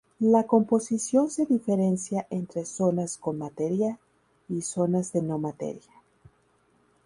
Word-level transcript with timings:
La 0.21 0.47
composición 0.47 1.29
se 1.29 1.45
diferencia 1.45 2.25
entre 2.31 2.65
zonas 2.65 3.17
con 3.19 3.37
materia 3.37 3.99
y 4.49 4.63
zonas 4.63 5.11
de 5.13 5.21
no 5.21 5.37
materia. 5.37 5.93